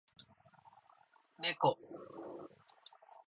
[1.39, 1.77] ねこ